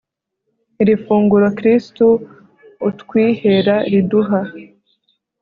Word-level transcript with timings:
iri 0.81 0.95
funguro 1.03 1.45
kristu 1.57 2.05
utwihera 2.89 3.75
riduha 3.91 4.41